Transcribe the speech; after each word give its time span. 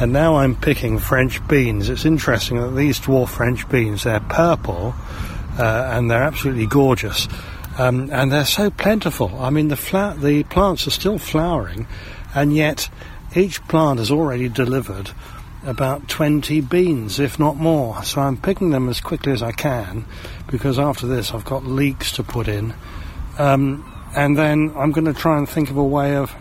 and 0.00 0.12
now 0.12 0.36
I'm 0.36 0.56
picking 0.56 0.98
French 0.98 1.46
beans. 1.46 1.88
It's 1.88 2.04
interesting 2.04 2.60
that 2.60 2.74
these 2.74 2.98
dwarf 2.98 3.28
French 3.28 3.68
beans, 3.68 4.02
they're 4.02 4.20
purple, 4.20 4.94
uh, 5.58 5.90
and 5.92 6.10
they're 6.10 6.22
absolutely 6.22 6.66
gorgeous. 6.66 7.28
Um, 7.78 8.08
and 8.12 8.32
they're 8.32 8.44
so 8.44 8.70
plentiful. 8.70 9.36
I 9.40 9.50
mean, 9.50 9.68
the, 9.68 9.76
fla- 9.76 10.16
the 10.18 10.44
plants 10.44 10.86
are 10.86 10.90
still 10.90 11.18
flowering, 11.18 11.86
and 12.34 12.54
yet 12.54 12.88
each 13.36 13.62
plant 13.68 13.98
has 13.98 14.10
already 14.10 14.48
delivered 14.48 15.10
about 15.64 16.08
20 16.08 16.60
beans, 16.62 17.18
if 17.18 17.38
not 17.38 17.56
more. 17.56 18.02
So 18.04 18.20
I'm 18.20 18.36
picking 18.36 18.70
them 18.70 18.88
as 18.88 19.00
quickly 19.00 19.32
as 19.32 19.42
I 19.42 19.52
can 19.52 20.04
because 20.46 20.78
after 20.78 21.06
this 21.06 21.32
I've 21.32 21.44
got 21.44 21.64
leeks 21.64 22.12
to 22.12 22.22
put 22.22 22.48
in. 22.48 22.74
Um, 23.38 23.90
and 24.14 24.38
then 24.38 24.72
I'm 24.76 24.92
going 24.92 25.06
to 25.06 25.14
try 25.14 25.38
and 25.38 25.48
think 25.48 25.70
of 25.70 25.76
a 25.76 25.84
way 25.84 26.16
of 26.16 26.34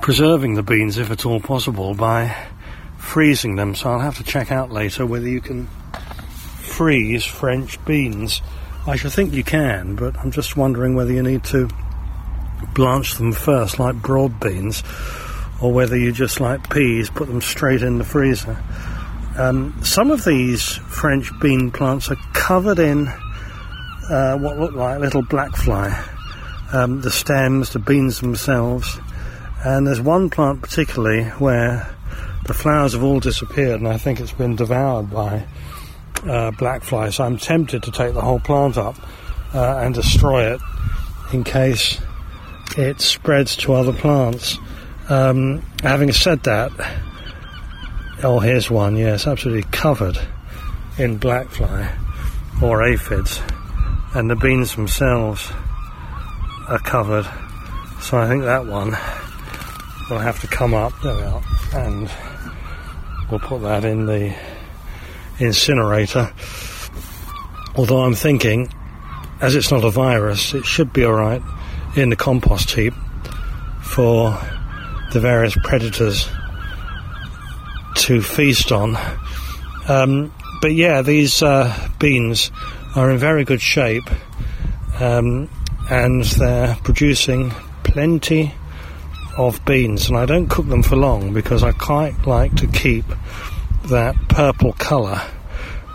preserving 0.00 0.54
the 0.54 0.62
beans, 0.62 0.98
if 0.98 1.10
at 1.10 1.26
all 1.26 1.40
possible, 1.40 1.94
by 1.94 2.34
freezing 2.98 3.56
them. 3.56 3.74
So 3.74 3.90
I'll 3.90 4.00
have 4.00 4.16
to 4.18 4.24
check 4.24 4.50
out 4.50 4.70
later 4.70 5.04
whether 5.04 5.28
you 5.28 5.40
can 5.40 5.66
freeze 6.60 7.24
French 7.24 7.82
beans. 7.84 8.40
I 8.86 8.96
should 8.96 9.12
think 9.12 9.34
you 9.34 9.44
can, 9.44 9.96
but 9.96 10.16
I'm 10.16 10.30
just 10.30 10.56
wondering 10.56 10.94
whether 10.94 11.12
you 11.12 11.22
need 11.22 11.44
to 11.44 11.68
blanch 12.74 13.16
them 13.16 13.32
first, 13.32 13.78
like 13.78 13.94
broad 13.96 14.40
beans 14.40 14.82
or 15.64 15.72
whether 15.72 15.96
you 15.96 16.12
just 16.12 16.40
like 16.40 16.68
peas, 16.68 17.08
put 17.08 17.26
them 17.26 17.40
straight 17.40 17.80
in 17.80 17.96
the 17.96 18.04
freezer. 18.04 18.62
Um, 19.38 19.74
some 19.82 20.10
of 20.10 20.22
these 20.22 20.76
French 20.76 21.30
bean 21.40 21.70
plants 21.70 22.10
are 22.10 22.18
covered 22.34 22.78
in 22.78 23.08
uh, 23.08 24.36
what 24.36 24.58
look 24.58 24.74
like 24.74 25.00
little 25.00 25.22
black 25.22 25.56
fly. 25.56 26.06
Um, 26.70 27.00
the 27.00 27.10
stems, 27.10 27.70
the 27.70 27.78
beans 27.78 28.20
themselves, 28.20 28.98
and 29.64 29.86
there's 29.86 30.02
one 30.02 30.28
plant 30.28 30.60
particularly 30.60 31.24
where 31.38 31.88
the 32.44 32.52
flowers 32.52 32.92
have 32.92 33.02
all 33.02 33.20
disappeared, 33.20 33.80
and 33.80 33.88
I 33.88 33.96
think 33.96 34.20
it's 34.20 34.32
been 34.32 34.56
devoured 34.56 35.10
by 35.10 35.46
uh, 36.24 36.50
black 36.50 36.84
fly. 36.84 37.08
So 37.08 37.24
I'm 37.24 37.38
tempted 37.38 37.84
to 37.84 37.90
take 37.90 38.12
the 38.12 38.20
whole 38.20 38.40
plant 38.40 38.76
up 38.76 38.96
uh, 39.54 39.78
and 39.78 39.94
destroy 39.94 40.52
it 40.52 40.60
in 41.32 41.42
case 41.42 41.98
it 42.76 43.00
spreads 43.00 43.56
to 43.56 43.72
other 43.72 43.94
plants. 43.94 44.58
Um, 45.08 45.60
having 45.82 46.12
said 46.12 46.42
that, 46.44 46.70
oh, 48.22 48.38
here's 48.38 48.70
one, 48.70 48.96
yes, 48.96 49.26
absolutely 49.26 49.68
covered 49.70 50.18
in 50.96 51.18
blackfly 51.18 51.88
or 52.62 52.82
aphids, 52.82 53.40
and 54.14 54.30
the 54.30 54.36
beans 54.36 54.74
themselves 54.74 55.52
are 56.68 56.78
covered. 56.78 57.26
So 58.00 58.16
I 58.16 58.28
think 58.28 58.44
that 58.44 58.66
one 58.66 58.90
will 60.10 60.18
have 60.18 60.40
to 60.40 60.46
come 60.46 60.72
up. 60.72 60.92
There 61.02 61.14
we 61.14 61.22
are, 61.22 61.42
and 61.74 62.10
we'll 63.30 63.40
put 63.40 63.60
that 63.62 63.84
in 63.84 64.06
the 64.06 64.34
incinerator. 65.38 66.32
Although 67.76 68.02
I'm 68.02 68.14
thinking, 68.14 68.72
as 69.40 69.54
it's 69.54 69.70
not 69.70 69.84
a 69.84 69.90
virus, 69.90 70.54
it 70.54 70.64
should 70.64 70.92
be 70.92 71.04
alright 71.04 71.42
in 71.96 72.08
the 72.08 72.16
compost 72.16 72.70
heap 72.70 72.94
for 73.82 74.38
the 75.14 75.20
various 75.20 75.56
predators 75.62 76.28
to 77.94 78.20
feast 78.20 78.72
on. 78.72 78.98
Um, 79.88 80.34
but 80.60 80.74
yeah, 80.74 81.02
these 81.02 81.40
uh, 81.40 81.88
beans 82.00 82.50
are 82.96 83.10
in 83.12 83.18
very 83.18 83.44
good 83.44 83.62
shape 83.62 84.04
um, 85.00 85.48
and 85.88 86.24
they're 86.24 86.76
producing 86.82 87.50
plenty 87.84 88.52
of 89.38 89.64
beans. 89.64 90.08
And 90.08 90.18
I 90.18 90.26
don't 90.26 90.48
cook 90.48 90.66
them 90.66 90.82
for 90.82 90.96
long 90.96 91.32
because 91.32 91.62
I 91.62 91.70
quite 91.70 92.26
like 92.26 92.56
to 92.56 92.66
keep 92.66 93.04
that 93.86 94.16
purple 94.28 94.72
colour 94.72 95.22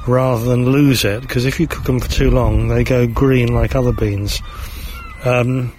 rather 0.07 0.46
than 0.46 0.72
lose 0.72 1.03
it 1.03 1.22
because 1.22 1.46
if 1.46 1.59
you 1.59 1.68
cook 1.68 1.84
them 1.84 2.00
for 2.00 2.09
too 2.09 2.31
long, 2.31 2.69
they 2.69 2.86
go 2.86 3.06
green 3.06 3.53
like 3.53 3.75
other 3.75 3.91
beans. 3.91 4.41
Um, 5.25 5.74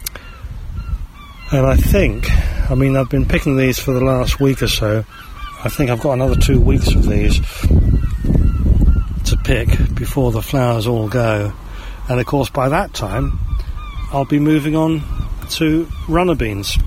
and 1.53 1.67
I 1.67 1.77
think 1.77 2.29
I 2.71 2.77
mean, 2.77 2.97
I've 2.97 3.11
been 3.11 3.27
picking 3.27 3.57
these 3.57 3.81
for 3.81 3.91
the 3.91 4.05
last 4.05 4.39
week 4.39 4.63
or 4.63 4.69
so. 4.69 5.05
I 5.65 5.69
think 5.69 5.91
I've 5.91 6.01
got 6.01 6.13
another 6.13 6.37
two 6.37 6.61
weeks 6.61 6.95
of 6.95 7.05
these 7.05 7.41
to 9.25 9.37
pick 9.43 9.69
before 9.97 10.31
the 10.31 10.41
flowers 10.41 10.87
all 10.87 11.09
go. 11.09 11.53
And 12.09 12.21
of 12.21 12.27
course, 12.27 12.49
by 12.49 12.69
that 12.69 12.95
time, 12.95 13.41
I'll 14.13 14.25
be 14.25 14.39
moving 14.39 14.77
on 14.77 15.03
to 15.51 15.89
runner 16.09 16.37
beans. 16.37 16.79